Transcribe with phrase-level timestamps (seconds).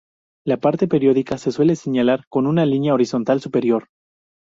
[0.47, 3.87] La parte periódica se suele señalar con una línea horizontal superior.